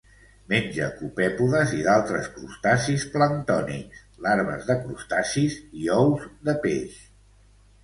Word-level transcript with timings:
Menja 0.51 0.85
copèpodes 1.01 1.73
i 1.79 1.81
d'altres 1.87 2.29
crustacis 2.37 3.05
planctònics, 3.17 4.01
larves 4.29 4.67
de 4.73 4.79
crustacis 4.87 5.61
i 5.85 5.93
ous 6.01 6.27
de 6.51 6.59
peix. 6.67 7.01